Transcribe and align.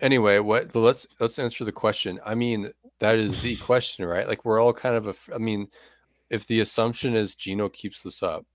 Anyway, 0.00 0.38
what 0.38 0.74
let's 0.74 1.06
let's 1.20 1.38
answer 1.38 1.64
the 1.64 1.72
question. 1.72 2.18
I 2.24 2.34
mean, 2.34 2.70
that 3.00 3.16
is 3.18 3.40
the 3.42 3.56
question, 3.70 4.04
right? 4.04 4.26
Like 4.26 4.44
we're 4.44 4.60
all 4.60 4.72
kind 4.72 4.94
of 4.96 5.06
a 5.06 5.14
I 5.34 5.38
mean, 5.38 5.68
if 6.30 6.46
the 6.46 6.60
assumption 6.60 7.14
is 7.14 7.34
Gino 7.34 7.68
keeps 7.68 8.02
this 8.02 8.22
up, 8.22 8.46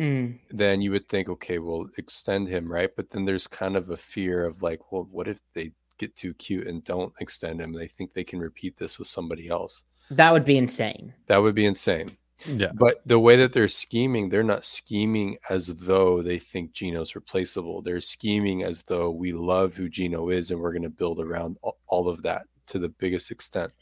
Mm. 0.00 0.38
then 0.50 0.80
you 0.80 0.92
would 0.92 1.10
think, 1.10 1.28
okay, 1.28 1.58
we'll 1.58 1.90
extend 1.98 2.48
him, 2.48 2.72
right? 2.72 2.88
But 2.96 3.10
then 3.10 3.26
there's 3.26 3.46
kind 3.46 3.76
of 3.76 3.90
a 3.90 3.98
fear 3.98 4.46
of 4.46 4.62
like, 4.62 4.90
well, 4.90 5.06
what 5.10 5.28
if 5.28 5.42
they 5.52 5.72
get 5.98 6.16
too 6.16 6.32
cute 6.32 6.66
and 6.66 6.82
don't 6.82 7.12
extend 7.20 7.60
him? 7.60 7.74
They 7.74 7.86
think 7.86 8.14
they 8.14 8.24
can 8.24 8.40
repeat 8.40 8.78
this 8.78 8.98
with 8.98 9.08
somebody 9.08 9.48
else. 9.50 9.84
That 10.10 10.32
would 10.32 10.46
be 10.46 10.56
insane. 10.56 11.12
That 11.26 11.36
would 11.42 11.54
be 11.54 11.66
insane. 11.66 12.16
Yeah. 12.46 12.72
But 12.74 13.00
the 13.06 13.18
way 13.18 13.36
that 13.36 13.52
they're 13.52 13.68
scheming, 13.68 14.28
they're 14.28 14.42
not 14.42 14.64
scheming 14.64 15.36
as 15.48 15.66
though 15.68 16.22
they 16.22 16.38
think 16.38 16.72
Gino's 16.72 17.14
replaceable. 17.14 17.82
They're 17.82 18.00
scheming 18.00 18.62
as 18.62 18.82
though 18.84 19.10
we 19.10 19.32
love 19.32 19.74
who 19.74 19.88
Gino 19.88 20.30
is 20.30 20.50
and 20.50 20.60
we're 20.60 20.72
going 20.72 20.82
to 20.82 20.90
build 20.90 21.20
around 21.20 21.58
all 21.86 22.08
of 22.08 22.22
that 22.22 22.46
to 22.68 22.78
the 22.78 22.88
biggest 22.88 23.30
extent. 23.30 23.72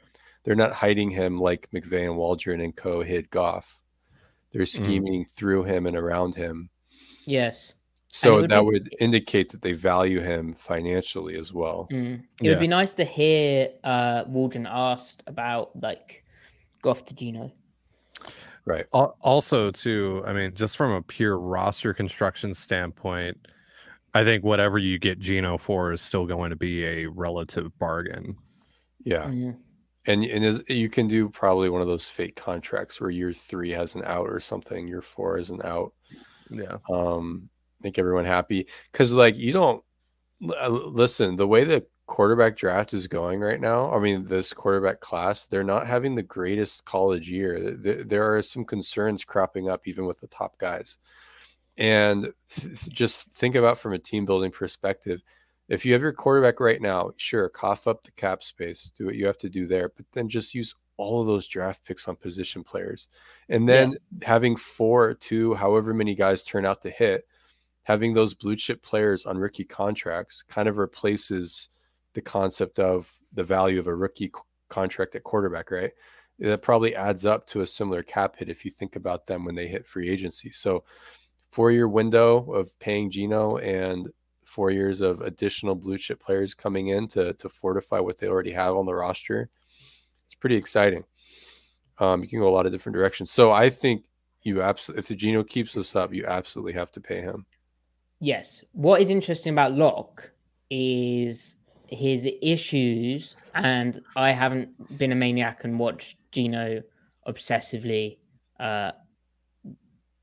They're 0.44 0.54
not 0.54 0.72
hiding 0.72 1.10
him 1.10 1.40
like 1.40 1.68
McVay 1.74 2.04
and 2.04 2.16
Waldron 2.16 2.60
and 2.60 2.74
co 2.74 3.02
hid 3.02 3.28
Goff. 3.30 3.82
They're 4.52 4.64
scheming 4.66 5.26
through 5.26 5.64
him 5.64 5.86
and 5.86 5.96
around 5.96 6.34
him. 6.34 6.70
Yes. 7.26 7.74
So 8.10 8.36
would 8.36 8.50
that 8.50 8.60
be- 8.60 8.64
would 8.64 8.94
indicate 9.00 9.50
that 9.50 9.60
they 9.60 9.72
value 9.72 10.20
him 10.20 10.54
financially 10.54 11.36
as 11.36 11.52
well. 11.52 11.86
Mm. 11.92 12.14
It 12.14 12.22
Yeah. 12.40 12.50
would 12.52 12.60
be 12.60 12.66
nice 12.66 12.94
to 12.94 13.04
hear 13.04 13.68
uh, 13.84 14.24
Waldron 14.26 14.66
asked 14.66 15.22
about 15.26 15.80
like 15.82 16.24
Goff 16.80 17.04
to 17.04 17.14
Gino. 17.14 17.52
Right. 18.68 18.86
Also, 18.92 19.70
too, 19.70 20.22
I 20.26 20.34
mean, 20.34 20.54
just 20.54 20.76
from 20.76 20.92
a 20.92 21.00
pure 21.00 21.38
roster 21.38 21.94
construction 21.94 22.52
standpoint, 22.52 23.38
I 24.12 24.24
think 24.24 24.44
whatever 24.44 24.76
you 24.76 24.98
get 24.98 25.18
Gino 25.18 25.56
for 25.56 25.92
is 25.92 26.02
still 26.02 26.26
going 26.26 26.50
to 26.50 26.56
be 26.56 26.84
a 26.84 27.06
relative 27.06 27.76
bargain. 27.78 28.36
Yeah. 29.04 29.24
Mm. 29.24 29.56
And 30.06 30.24
and 30.24 30.44
is, 30.44 30.62
you 30.68 30.90
can 30.90 31.08
do 31.08 31.28
probably 31.30 31.70
one 31.70 31.80
of 31.80 31.86
those 31.86 32.10
fake 32.10 32.36
contracts 32.36 33.00
where 33.00 33.10
year 33.10 33.32
three 33.32 33.70
has 33.70 33.94
an 33.94 34.02
out 34.04 34.28
or 34.28 34.40
something, 34.40 34.86
year 34.86 35.02
four 35.02 35.38
is 35.38 35.50
an 35.50 35.60
out. 35.64 35.94
Yeah. 36.50 36.76
um 36.90 37.48
make 37.82 37.98
everyone 37.98 38.24
happy 38.24 38.66
because 38.90 39.12
like 39.12 39.36
you 39.36 39.52
don't 39.52 39.82
uh, 40.42 40.68
listen 40.68 41.36
the 41.36 41.46
way 41.46 41.64
the 41.64 41.86
quarterback 42.08 42.56
draft 42.56 42.92
is 42.94 43.06
going 43.06 43.38
right 43.38 43.60
now 43.60 43.92
i 43.92 44.00
mean 44.00 44.24
this 44.24 44.52
quarterback 44.52 44.98
class 44.98 45.44
they're 45.44 45.62
not 45.62 45.86
having 45.86 46.14
the 46.14 46.22
greatest 46.22 46.84
college 46.84 47.28
year. 47.28 47.70
There, 47.70 48.36
are 48.36 48.42
some 48.42 48.64
concerns 48.64 49.24
cropping 49.24 49.68
up 49.68 49.86
even 49.86 50.06
with 50.06 50.20
the 50.20 50.26
top 50.28 50.58
guys. 50.58 50.98
And 51.76 52.32
th- 52.48 52.88
just 52.88 53.32
think 53.32 53.54
about 53.54 53.78
from 53.78 53.92
a 53.92 53.98
team 53.98 54.26
building 54.26 54.50
perspective 54.50 55.20
if 55.68 55.84
you 55.84 55.92
have 55.92 56.02
your 56.02 56.12
quarterback 56.12 56.60
right 56.60 56.80
now 56.80 57.12
sure 57.18 57.48
cough 57.48 57.86
up 57.86 58.02
the 58.02 58.10
cap 58.12 58.42
space 58.42 58.90
do 58.96 59.04
what 59.04 59.14
you 59.14 59.26
have 59.26 59.38
to 59.38 59.50
do 59.50 59.66
there 59.66 59.90
but 59.94 60.06
then 60.12 60.28
just 60.28 60.54
use 60.54 60.74
all 60.96 61.20
of 61.20 61.26
those 61.26 61.46
draft 61.46 61.84
picks 61.84 62.08
on 62.08 62.16
position 62.16 62.64
players. 62.64 63.08
And 63.48 63.68
then 63.68 63.96
having 64.22 64.56
four 64.56 65.14
two 65.14 65.54
however 65.54 65.94
many 65.94 66.14
guys 66.14 66.44
turn 66.44 66.66
out 66.66 66.82
to 66.82 66.90
hit 66.90 67.26
having 67.84 68.12
those 68.12 68.34
blue 68.34 68.56
chip 68.56 68.82
players 68.82 69.24
on 69.24 69.38
rookie 69.38 69.64
contracts 69.64 70.42
kind 70.42 70.68
of 70.68 70.76
replaces 70.76 71.68
the 72.14 72.20
concept 72.20 72.78
of 72.78 73.12
the 73.32 73.44
value 73.44 73.78
of 73.78 73.86
a 73.86 73.94
rookie 73.94 74.32
contract 74.68 75.14
at 75.14 75.24
quarterback 75.24 75.70
right 75.70 75.92
that 76.38 76.62
probably 76.62 76.94
adds 76.94 77.26
up 77.26 77.46
to 77.46 77.62
a 77.62 77.66
similar 77.66 78.02
cap 78.02 78.36
hit 78.36 78.48
if 78.48 78.64
you 78.64 78.70
think 78.70 78.96
about 78.96 79.26
them 79.26 79.44
when 79.44 79.54
they 79.54 79.66
hit 79.66 79.86
free 79.86 80.08
agency 80.08 80.50
so 80.50 80.84
four 81.50 81.70
year 81.70 81.88
window 81.88 82.52
of 82.52 82.78
paying 82.78 83.10
Gino 83.10 83.58
and 83.58 84.08
four 84.48 84.70
years 84.70 85.00
of 85.00 85.20
additional 85.20 85.74
blue 85.74 85.98
chip 85.98 86.20
players 86.20 86.54
coming 86.54 86.88
in 86.88 87.06
to 87.08 87.34
to 87.34 87.48
fortify 87.48 88.00
what 88.00 88.18
they 88.18 88.28
already 88.28 88.52
have 88.52 88.74
on 88.74 88.86
the 88.86 88.94
roster. 88.94 89.50
It's 90.26 90.34
pretty 90.34 90.56
exciting. 90.56 91.04
Um, 91.98 92.22
you 92.22 92.28
can 92.28 92.38
go 92.38 92.48
a 92.48 92.50
lot 92.50 92.66
of 92.66 92.72
different 92.72 92.94
directions. 92.94 93.30
So 93.30 93.52
I 93.52 93.70
think 93.70 94.06
you 94.42 94.62
absolutely, 94.62 95.00
if 95.00 95.08
the 95.08 95.16
Gino 95.16 95.42
keeps 95.42 95.74
this 95.74 95.94
up, 95.96 96.14
you 96.14 96.24
absolutely 96.26 96.72
have 96.74 96.90
to 96.92 97.00
pay 97.00 97.20
him. 97.20 97.44
Yes. 98.20 98.64
What 98.72 99.00
is 99.00 99.10
interesting 99.10 99.52
about 99.52 99.72
Lock 99.72 100.30
is 100.70 101.56
his 101.88 102.28
issues, 102.42 103.34
and 103.54 104.00
I 104.16 104.30
haven't 104.32 104.98
been 104.98 105.12
a 105.12 105.14
maniac 105.14 105.64
and 105.64 105.78
watched 105.78 106.16
Gino 106.32 106.82
obsessively 107.26 108.18
uh, 108.60 108.92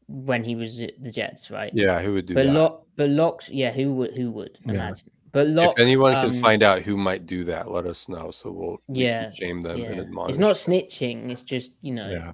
when 0.07 0.43
he 0.43 0.55
was 0.55 0.81
at 0.81 0.91
the 1.01 1.11
Jets, 1.11 1.49
right? 1.51 1.71
Yeah, 1.73 2.01
who 2.01 2.13
would 2.13 2.25
do 2.25 2.33
But 2.35 2.45
that? 2.47 2.53
Lock, 2.53 2.83
but 2.95 3.09
Lock's, 3.09 3.49
yeah, 3.49 3.71
who 3.71 3.93
would, 3.95 4.15
who 4.15 4.31
would 4.31 4.57
Yeah. 4.65 4.73
imagine? 4.73 5.07
But 5.31 5.47
Lock, 5.47 5.73
if 5.73 5.79
anyone 5.81 6.15
um, 6.15 6.29
can 6.29 6.39
find 6.39 6.63
out 6.63 6.81
who 6.83 6.95
might 6.95 7.25
do 7.25 7.43
that, 7.45 7.69
let 7.69 7.85
us 7.85 8.07
know. 8.07 8.31
So 8.31 8.51
we'll 8.51 8.77
we 8.87 9.03
yeah, 9.03 9.31
shame 9.31 9.61
them 9.61 9.81
and 9.83 9.99
admonish. 9.99 10.29
it's 10.31 10.39
not 10.39 10.55
snitching. 10.55 11.29
It's 11.29 11.43
just 11.43 11.71
you 11.81 11.93
know, 11.93 12.09
Yeah. 12.09 12.31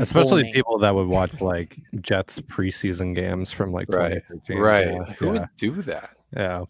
Especially 0.00 0.50
people 0.52 0.78
that 0.78 0.94
would 0.94 1.08
watch 1.08 1.42
like 1.42 1.76
Jets 2.00 2.40
preseason 2.40 3.14
games 3.14 3.52
from 3.52 3.70
like 3.70 3.86
right, 3.90 4.14
2013. 4.28 4.58
right. 4.58 4.86
Yeah. 4.86 5.02
Who 5.14 5.30
would 5.32 5.48
do 5.58 5.82
that? 5.82 6.14
yeah. 6.34 6.64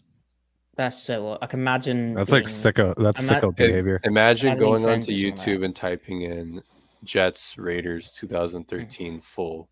That's 0.79 0.97
so. 0.97 1.37
I 1.41 1.45
can 1.45 1.59
imagine. 1.59 2.13
That's 2.13 2.31
like 2.31 2.45
sicko. 2.45 2.95
That's 2.95 3.21
Ima- 3.29 3.41
sicko 3.41 3.53
behavior. 3.53 3.99
Imagine 4.05 4.53
Imagine 4.53 4.59
going 4.65 4.85
onto 4.85 4.91
or 4.93 5.01
something 5.01 5.15
YouTube 5.17 5.65
and 5.65 5.75
typing 5.75 6.21
in 6.21 6.63
Jets 7.03 7.57
Raiders 7.57 8.13
2013 8.13 9.19
full. 9.19 9.67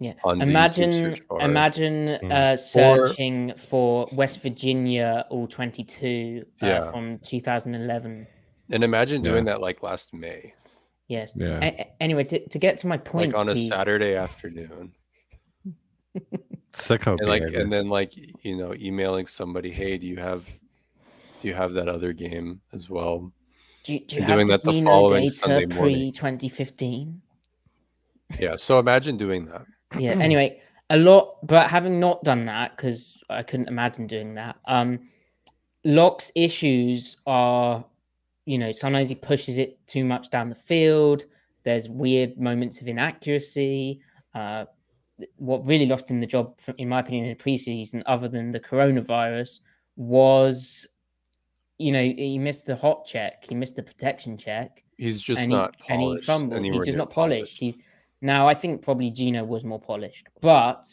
Yeah. 0.00 0.14
on 0.24 0.40
Imagine, 0.40 0.92
search 0.94 1.28
bar. 1.28 1.42
imagine 1.42 2.18
Mm. 2.22 2.32
uh, 2.32 2.56
searching 2.56 3.52
for 3.56 4.08
West 4.12 4.40
Virginia 4.40 5.26
All 5.28 5.46
22 5.46 6.44
uh, 6.62 6.66
Yeah. 6.66 6.90
from 6.90 7.18
2011. 7.18 8.26
And 8.70 8.82
imagine 8.82 9.22
Yeah. 9.24 9.32
doing 9.32 9.44
that 9.44 9.60
like 9.60 9.82
last 9.82 10.14
May, 10.14 10.54
Yes. 11.08 11.34
Yeah. 11.36 11.58
A- 11.62 11.80
a- 11.82 12.02
anyway, 12.02 12.24
to, 12.24 12.48
to 12.48 12.58
get 12.58 12.78
to 12.78 12.86
my 12.86 12.96
point, 12.96 13.32
like 13.32 13.38
on 13.40 13.50
a 13.50 13.52
please, 13.52 13.68
Saturday 13.68 14.14
afternoon. 14.16 14.92
Sicko 16.72 17.16
and 17.18 17.28
like 17.28 17.42
behavior. 17.42 17.60
and 17.60 17.72
then 17.72 17.88
like 17.88 18.12
you 18.44 18.56
know 18.56 18.74
emailing 18.74 19.26
somebody 19.26 19.70
hey 19.70 19.96
do 19.98 20.06
you 20.06 20.16
have 20.16 20.46
do 21.40 21.48
you 21.48 21.54
have 21.54 21.72
that 21.74 21.88
other 21.88 22.12
game 22.12 22.60
as 22.72 22.90
well 22.90 23.32
do, 23.84 23.94
you- 23.94 24.00
do 24.00 24.16
you 24.16 24.20
and 24.22 24.28
have 24.30 24.36
doing 24.36 24.46
that 24.48 24.62
the 24.64 24.82
following 24.82 25.22
data 25.22 25.32
Sunday 25.32 25.66
morning. 25.66 25.94
pre 25.96 26.10
2015? 26.12 27.22
yeah 28.40 28.56
so 28.56 28.78
imagine 28.78 29.16
doing 29.16 29.46
that 29.46 29.64
Yeah. 29.98 30.12
anyway, 30.20 30.60
a 30.90 30.96
lot, 30.98 31.38
but 31.46 31.68
having 31.70 31.98
not 32.00 32.22
done 32.24 32.44
that 32.46 32.76
because 32.76 33.16
I 33.30 33.42
couldn't 33.42 33.68
imagine 33.68 34.06
doing 34.06 34.34
that. 34.34 34.56
Um, 34.66 35.08
Lock's 35.84 36.30
issues 36.34 37.16
are, 37.26 37.84
you 38.44 38.58
know, 38.58 38.72
sometimes 38.72 39.08
he 39.08 39.14
pushes 39.14 39.58
it 39.58 39.84
too 39.86 40.04
much 40.04 40.30
down 40.30 40.48
the 40.48 40.54
field. 40.56 41.24
There's 41.64 41.88
weird 41.88 42.38
moments 42.38 42.80
of 42.80 42.88
inaccuracy. 42.88 44.00
Uh, 44.34 44.66
what 45.36 45.66
really 45.66 45.86
lost 45.86 46.10
him 46.10 46.20
the 46.20 46.26
job, 46.26 46.58
in 46.78 46.88
my 46.88 47.00
opinion, 47.00 47.24
in 47.26 47.36
the 47.36 47.42
preseason, 47.42 48.02
other 48.06 48.28
than 48.28 48.52
the 48.52 48.60
coronavirus, 48.60 49.60
was, 49.96 50.86
you 51.78 51.92
know, 51.92 52.02
he 52.02 52.38
missed 52.38 52.66
the 52.66 52.76
hot 52.76 53.06
check, 53.06 53.46
he 53.48 53.54
missed 53.54 53.76
the 53.76 53.82
protection 53.82 54.36
check. 54.36 54.82
He's 54.98 55.20
just 55.20 55.48
not 55.48 55.76
he, 55.82 55.92
and 55.92 56.02
he 56.02 56.20
fumbled. 56.22 56.64
He's 56.64 56.84
just 56.84 56.98
not 56.98 57.10
polished. 57.10 57.58
He, 57.58 57.78
now, 58.20 58.48
I 58.48 58.54
think 58.54 58.82
probably 58.82 59.10
Gino 59.10 59.44
was 59.44 59.64
more 59.64 59.80
polished, 59.80 60.26
but 60.40 60.86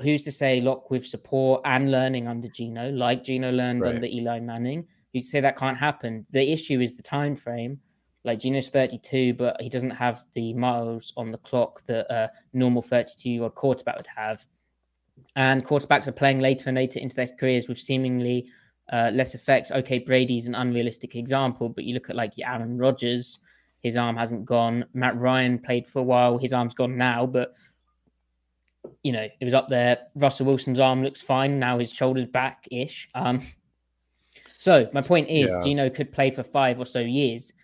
who's 0.00 0.22
to 0.24 0.32
say 0.32 0.60
Lock 0.60 0.90
with 0.90 1.06
support 1.06 1.62
and 1.64 1.90
learning 1.90 2.28
under 2.28 2.48
Gino, 2.48 2.90
like 2.90 3.24
Gino 3.24 3.50
learned 3.50 3.82
Right. 3.82 3.94
under 3.94 4.06
Eli 4.06 4.40
Manning, 4.40 4.86
who'd 5.12 5.24
say 5.24 5.40
that 5.40 5.56
can't 5.56 5.76
happen. 5.76 6.26
The 6.30 6.52
issue 6.52 6.80
is 6.80 6.96
the 6.96 7.02
time 7.02 7.34
frame. 7.34 7.80
Like 8.28 8.40
Gino's 8.40 8.68
32, 8.68 9.32
but 9.32 9.58
he 9.58 9.70
doesn't 9.70 9.88
have 9.88 10.22
the 10.34 10.52
miles 10.52 11.14
on 11.16 11.32
the 11.32 11.38
clock 11.38 11.82
that 11.86 12.12
a 12.12 12.30
normal 12.52 12.82
32 12.82 13.30
year 13.30 13.42
old 13.44 13.54
quarterback 13.54 13.96
would 13.96 14.06
have. 14.14 14.44
And 15.34 15.64
quarterbacks 15.64 16.08
are 16.08 16.12
playing 16.12 16.40
later 16.40 16.68
and 16.68 16.76
later 16.76 16.98
into 17.00 17.16
their 17.16 17.30
careers 17.40 17.68
with 17.68 17.78
seemingly 17.78 18.46
uh, 18.92 19.10
less 19.14 19.34
effects. 19.34 19.70
Okay, 19.70 19.98
Brady's 19.98 20.46
an 20.46 20.54
unrealistic 20.54 21.16
example, 21.16 21.70
but 21.70 21.84
you 21.84 21.94
look 21.94 22.10
at 22.10 22.16
like 22.16 22.34
Aaron 22.38 22.76
Rodgers, 22.76 23.38
his 23.80 23.96
arm 23.96 24.14
hasn't 24.14 24.44
gone. 24.44 24.84
Matt 24.92 25.18
Ryan 25.18 25.58
played 25.58 25.86
for 25.88 26.00
a 26.00 26.04
while, 26.04 26.36
his 26.36 26.52
arm's 26.52 26.74
gone 26.74 26.98
now, 26.98 27.24
but 27.24 27.54
you 29.02 29.12
know, 29.12 29.26
it 29.40 29.44
was 29.44 29.54
up 29.54 29.68
there. 29.68 30.00
Russell 30.16 30.44
Wilson's 30.44 30.80
arm 30.80 31.02
looks 31.02 31.22
fine. 31.22 31.58
Now 31.58 31.78
his 31.78 31.94
shoulder's 31.94 32.26
back 32.26 32.68
ish. 32.70 33.08
Um, 33.14 33.40
so 34.58 34.86
my 34.92 35.00
point 35.00 35.30
is, 35.30 35.50
Yeah. 35.50 35.60
Gino 35.62 35.88
could 35.88 36.12
play 36.12 36.30
for 36.30 36.42
five 36.42 36.78
or 36.78 36.84
so 36.84 37.00
years. 37.00 37.54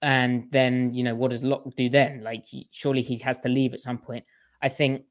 And 0.00 0.46
then, 0.50 0.94
you 0.94 1.02
know, 1.02 1.14
what 1.14 1.32
does 1.32 1.42
Lock 1.42 1.74
do 1.76 1.88
then? 1.88 2.22
Like, 2.22 2.46
surely 2.70 3.02
he 3.02 3.18
has 3.18 3.38
to 3.40 3.48
leave 3.48 3.74
at 3.74 3.80
some 3.80 3.98
point. 3.98 4.24
I 4.62 4.68
think, 4.68 5.04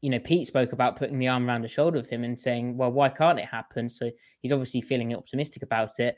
you 0.00 0.10
know, 0.10 0.20
Pete 0.20 0.46
spoke 0.46 0.72
about 0.72 0.96
putting 0.96 1.18
the 1.18 1.28
arm 1.28 1.48
around 1.48 1.62
the 1.62 1.68
shoulder 1.68 1.98
of 1.98 2.08
him 2.08 2.22
and 2.22 2.38
saying, 2.38 2.76
well, 2.76 2.92
why 2.92 3.08
can't 3.08 3.38
it 3.38 3.46
happen? 3.46 3.90
So 3.90 4.10
he's 4.40 4.52
obviously 4.52 4.80
feeling 4.80 5.14
optimistic 5.14 5.62
about 5.62 5.98
it. 5.98 6.16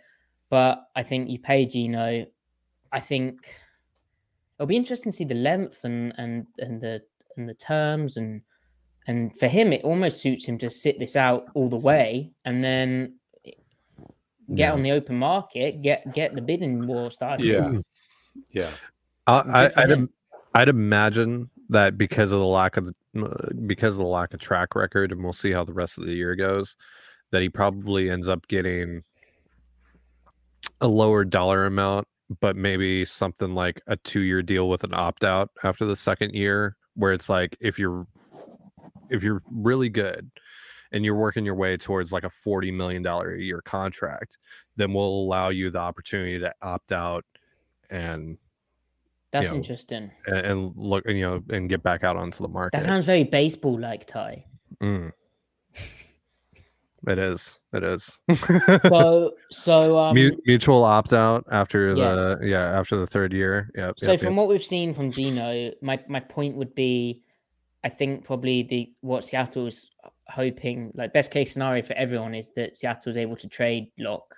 But 0.50 0.82
I 0.94 1.02
think 1.02 1.30
you 1.30 1.38
pay 1.38 1.64
Gino. 1.64 2.26
I 2.92 3.00
think 3.00 3.48
it'll 4.58 4.66
be 4.66 4.76
interesting 4.76 5.12
to 5.12 5.16
see 5.16 5.24
the 5.24 5.34
length 5.34 5.84
and 5.84 6.12
and 6.18 6.46
and 6.58 6.80
the 6.80 7.00
and 7.36 7.48
the 7.48 7.54
terms 7.54 8.18
and 8.18 8.42
and 9.06 9.34
for 9.38 9.46
him 9.48 9.72
it 9.72 9.82
almost 9.82 10.20
suits 10.20 10.44
him 10.44 10.58
to 10.58 10.68
sit 10.68 10.98
this 10.98 11.16
out 11.16 11.46
all 11.54 11.68
the 11.68 11.76
way 11.76 12.30
and 12.44 12.62
then 12.62 13.14
get 14.54 14.58
Yeah. 14.68 14.72
on 14.72 14.82
the 14.82 14.92
open 14.92 15.16
market, 15.16 15.82
get 15.82 16.12
get 16.12 16.34
the 16.34 16.42
bidding 16.42 16.86
war 16.86 17.10
started. 17.10 17.46
Yeah. 17.46 17.60
Mm-hmm. 17.60 17.80
Yeah. 18.52 18.70
I, 19.26 19.70
I, 19.76 19.86
would 19.86 20.08
I'd 20.54 20.68
imagine 20.68 21.50
that 21.68 21.96
because 21.96 22.32
of 22.32 22.40
the 22.40 22.46
lack 22.46 22.76
of 22.76 22.86
the, 22.86 23.54
because 23.66 23.94
of 23.94 23.98
the 23.98 24.06
lack 24.06 24.34
of 24.34 24.40
track 24.40 24.74
record, 24.74 25.12
and 25.12 25.22
we'll 25.22 25.32
see 25.32 25.52
how 25.52 25.62
the 25.62 25.72
rest 25.72 25.98
of 25.98 26.06
the 26.06 26.14
year 26.14 26.34
goes, 26.34 26.76
that 27.30 27.42
he 27.42 27.48
probably 27.48 28.10
ends 28.10 28.28
up 28.28 28.46
getting 28.48 29.04
a 30.80 30.88
lower 30.88 31.24
dollar 31.24 31.66
amount, 31.66 32.08
but 32.40 32.56
maybe 32.56 33.04
something 33.04 33.54
like 33.54 33.80
a 33.86 33.96
two 33.96 34.20
year 34.20 34.42
deal 34.42 34.68
with 34.68 34.82
an 34.82 34.94
opt 34.94 35.22
out 35.24 35.50
after 35.62 35.84
the 35.84 35.96
second 35.96 36.34
year, 36.34 36.76
where 36.94 37.12
it's 37.12 37.28
like 37.28 37.56
if 37.60 37.78
you're 37.78 38.06
if 39.10 39.22
you're 39.22 39.42
really 39.50 39.88
good 39.88 40.30
and 40.92 41.04
you're 41.04 41.14
working 41.14 41.44
your 41.44 41.54
way 41.54 41.76
towards 41.76 42.12
like 42.12 42.24
a 42.24 42.30
forty 42.30 42.70
million 42.70 43.02
dollar 43.02 43.32
a 43.34 43.40
year 43.40 43.62
contract, 43.62 44.38
then 44.76 44.92
we'll 44.92 45.04
allow 45.06 45.48
you 45.50 45.70
the 45.70 45.78
opportunity 45.78 46.38
to 46.38 46.52
opt 46.62 46.92
out 46.92 47.24
and 47.90 48.38
That's 49.30 49.50
know, 49.50 49.56
interesting. 49.56 50.10
and, 50.26 50.38
and 50.38 50.72
look 50.76 51.04
you 51.06 51.20
know 51.22 51.42
and 51.50 51.68
get 51.68 51.82
back 51.82 52.04
out 52.04 52.16
onto 52.16 52.42
the 52.42 52.48
market. 52.48 52.76
That 52.78 52.84
sounds 52.84 53.04
very 53.04 53.24
baseball 53.24 53.78
like, 53.78 54.04
Ty. 54.06 54.44
Mm. 54.80 55.12
It 57.06 57.18
is. 57.18 57.58
It 57.72 57.82
is. 57.82 58.20
So 58.82 59.34
so 59.50 59.98
um 59.98 60.14
mutual 60.14 60.84
opt 60.84 61.12
out 61.12 61.46
after 61.50 61.94
Yes. 61.94 62.16
the 62.16 62.38
yeah 62.46 62.78
after 62.78 62.96
the 62.96 63.06
third 63.06 63.32
year. 63.32 63.70
Yep. 63.74 63.98
So 64.00 64.10
yep, 64.12 64.20
from 64.20 64.34
yep. 64.34 64.36
what 64.36 64.48
we've 64.48 64.62
seen 64.62 64.92
from 64.92 65.10
Gino, 65.10 65.70
my 65.80 65.98
my 66.08 66.20
point 66.20 66.56
would 66.56 66.74
be, 66.74 67.22
I 67.84 67.88
think 67.88 68.24
probably 68.24 68.62
the 68.64 68.92
what 69.00 69.24
Seattle's 69.24 69.90
hoping, 70.30 70.90
like 70.94 71.12
best 71.12 71.30
case 71.30 71.52
scenario 71.52 71.82
for 71.82 71.92
everyone, 71.94 72.34
is 72.34 72.50
that 72.56 72.76
Seattle 72.76 73.00
Seattle's 73.02 73.16
able 73.16 73.36
to 73.36 73.48
trade 73.48 73.90
Lock 73.98 74.34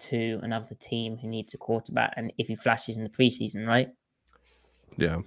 to 0.00 0.40
another 0.42 0.74
team 0.74 1.16
who 1.16 1.28
needs 1.28 1.54
a 1.54 1.58
quarterback, 1.58 2.14
and 2.16 2.32
if 2.38 2.46
he 2.48 2.54
flashes 2.56 2.96
in 2.96 3.04
the 3.04 3.10
preseason, 3.10 3.66
right? 3.66 3.88
yeah. 4.98 5.18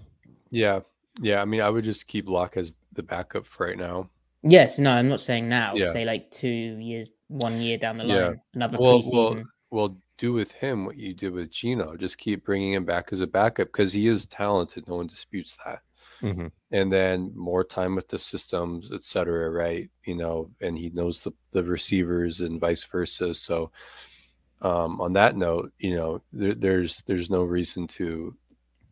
Yeah. 0.51 0.81
Yeah. 1.21 1.41
I 1.41 1.45
mean, 1.45 1.61
I 1.61 1.69
would 1.69 1.83
just 1.83 2.07
keep 2.07 2.27
Lock 2.29 2.55
as 2.57 2.71
the 2.93 3.03
backup 3.03 3.47
for 3.47 3.65
right 3.67 3.77
now. 3.77 4.09
Yes, 4.43 4.77
no, 4.77 4.91
I'm 4.91 5.09
not 5.09 5.21
saying 5.21 5.49
now. 5.49 5.73
Yeah. 5.73 5.91
Say 5.91 6.05
like 6.05 6.29
two 6.29 6.47
years, 6.47 7.11
one 7.29 7.59
year 7.59 7.77
down 7.79 7.97
the 7.97 8.05
Yeah. 8.05 8.27
line, 8.27 8.41
another 8.53 8.77
Well, 8.79 8.99
preseason. 8.99 9.11
well, 9.35 9.43
well, 9.71 9.97
do 10.17 10.33
with 10.33 10.51
him 10.53 10.85
what 10.85 10.97
you 10.97 11.13
did 11.13 11.33
with 11.33 11.49
Gino. 11.51 11.95
Just 11.97 12.17
keep 12.19 12.45
bringing 12.45 12.73
him 12.73 12.85
back 12.85 13.09
as 13.11 13.21
a 13.21 13.27
backup 13.27 13.67
because 13.69 13.91
he 13.91 14.07
is 14.07 14.25
talented. 14.27 14.87
No 14.87 14.97
one 14.97 15.07
disputes 15.07 15.57
that. 15.65 15.81
Mhm. 16.21 16.51
And 16.71 16.91
then 16.91 17.31
more 17.35 17.63
time 17.63 17.95
with 17.95 18.07
the 18.07 18.17
systems, 18.17 18.91
et 18.93 19.03
cetera, 19.03 19.49
right? 19.49 19.89
You 20.05 20.15
know, 20.15 20.51
and 20.61 20.77
he 20.77 20.89
knows 20.91 21.23
the, 21.23 21.33
the 21.51 21.63
receivers 21.63 22.41
and 22.41 22.59
vice 22.59 22.83
versa. 22.83 23.33
So, 23.33 23.71
um, 24.61 25.01
on 25.01 25.13
that 25.13 25.35
note, 25.35 25.73
you 25.79 25.95
know, 25.95 26.21
there, 26.31 26.53
there's 26.55 27.03
there's 27.03 27.29
no 27.29 27.43
reason 27.43 27.87
to 27.87 28.35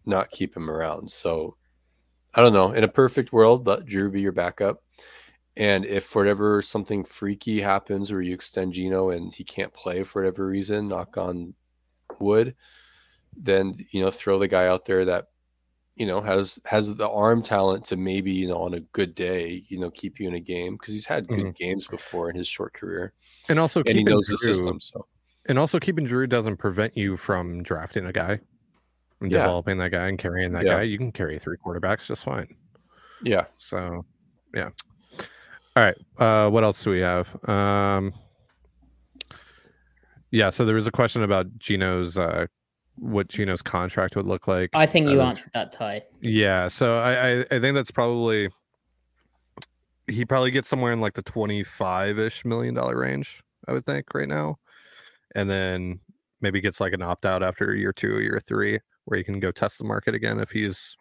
not 0.05 0.31
keep 0.31 0.55
him 0.55 0.69
around. 0.69 1.11
So, 1.11 1.55
I 2.35 2.41
don't 2.41 2.53
know. 2.53 2.71
In 2.71 2.83
a 2.83 2.87
perfect 2.87 3.33
world, 3.33 3.67
let 3.67 3.85
Drew 3.85 4.11
be 4.11 4.21
your 4.21 4.31
backup. 4.31 4.83
And 5.57 5.85
if 5.85 6.15
whatever 6.15 6.61
something 6.63 7.03
freaky 7.03 7.61
happens 7.61 8.11
where 8.11 8.21
you 8.21 8.33
extend 8.33 8.73
Gino 8.73 9.11
and 9.11 9.33
he 9.33 9.43
can't 9.43 9.73
play 9.73 10.03
for 10.03 10.21
whatever 10.21 10.47
reason, 10.47 10.87
knock 10.87 11.17
on 11.17 11.53
wood, 12.19 12.55
then 13.37 13.75
you 13.91 14.01
know 14.01 14.11
throw 14.11 14.39
the 14.39 14.47
guy 14.47 14.67
out 14.67 14.85
there 14.85 15.05
that 15.05 15.29
you 15.95 16.05
know 16.05 16.21
has 16.21 16.59
has 16.65 16.95
the 16.95 17.09
arm 17.09 17.43
talent 17.43 17.85
to 17.85 17.95
maybe 17.95 18.31
you 18.31 18.47
know 18.47 18.57
on 18.57 18.73
a 18.73 18.79
good 18.79 19.13
day 19.13 19.61
you 19.67 19.77
know 19.79 19.91
keep 19.91 20.19
you 20.19 20.27
in 20.27 20.33
a 20.33 20.39
game 20.39 20.73
because 20.75 20.93
he's 20.93 21.05
had 21.05 21.27
good 21.27 21.45
Mhm. 21.45 21.55
games 21.55 21.87
before 21.87 22.29
in 22.29 22.35
his 22.35 22.47
short 22.47 22.73
career 22.73 23.13
And 23.49 23.59
also 23.59 23.81
and 23.81 23.87
he 23.89 23.93
keeping 23.95 24.05
knows 24.13 24.27
the 24.27 24.37
Drew, 24.41 24.53
system. 24.53 24.79
So 24.79 25.05
And 25.47 25.59
also 25.59 25.79
keeping 25.79 26.05
Drew 26.05 26.25
doesn't 26.27 26.57
prevent 26.57 26.95
you 26.97 27.17
from 27.17 27.61
drafting 27.63 28.05
a 28.05 28.11
guy 28.13 28.39
and 29.21 29.29
Yeah. 29.31 29.39
developing 29.39 29.77
that 29.79 29.91
guy 29.91 30.07
and 30.07 30.17
carrying 30.17 30.53
that 30.53 30.63
Yeah. 30.65 30.77
guy. 30.77 30.81
You 30.83 30.97
can 30.97 31.11
carry 31.11 31.37
three 31.37 31.57
quarterbacks 31.63 32.07
just 32.07 32.23
fine. 32.23 32.55
yeah, 33.21 33.45
So 33.57 34.05
yeah. 34.53 34.69
All 35.75 35.83
right. 35.83 35.97
Uh 36.17 36.49
what 36.49 36.63
else 36.63 36.83
do 36.83 36.89
we 36.91 37.01
have? 37.01 37.27
Um 37.47 38.13
yeah, 40.31 40.49
so 40.49 40.65
there 40.65 40.75
was 40.75 40.87
a 40.87 40.91
question 40.91 41.21
about 41.21 41.59
Gino's 41.59 42.17
uh 42.17 42.47
what 42.95 43.27
Gino's 43.27 43.61
contract 43.61 44.15
would 44.15 44.25
look 44.27 44.47
like. 44.47 44.69
I 44.73 44.85
think 44.85 45.09
you 45.09 45.19
of- 45.21 45.27
answered 45.27 45.53
that, 45.53 45.71
Ty. 45.71 46.03
Yeah, 46.21 46.67
so 46.67 46.97
I, 46.97 47.11
I 47.11 47.45
I 47.51 47.59
think 47.59 47.75
that's 47.75 47.91
probably 47.91 48.49
he 50.07 50.25
probably 50.25 50.51
gets 50.51 50.69
somewhere 50.69 50.91
in 50.91 51.01
like 51.01 51.13
the 51.13 51.21
twenty 51.23 51.63
five 51.63 52.19
ish 52.19 52.45
million 52.45 52.73
dollar 52.73 52.97
range. 52.97 53.41
I 53.67 53.71
would 53.71 53.85
think 53.85 54.13
right 54.13 54.27
now, 54.27 54.57
and 55.35 55.49
then 55.49 55.99
maybe 56.41 56.59
gets 56.61 56.79
like 56.81 56.93
an 56.93 57.01
opt 57.01 57.25
out 57.25 57.41
after 57.41 57.73
year 57.73 57.93
two 57.93 58.13
or 58.15 58.21
year 58.21 58.41
three, 58.45 58.79
where 59.05 59.17
he 59.17 59.23
can 59.23 59.39
go 59.39 59.51
test 59.51 59.77
the 59.77 59.85
market 59.85 60.13
again 60.13 60.39
if 60.39 60.51
he's 60.51 60.95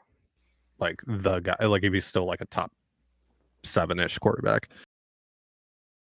like 0.78 1.00
the 1.06 1.40
guy, 1.40 1.56
like 1.66 1.82
if 1.82 1.92
he's 1.92 2.04
still 2.06 2.24
like 2.26 2.40
a 2.40 2.46
top 2.46 2.72
seven 3.64 3.98
ish 3.98 4.18
quarterback. 4.18 4.68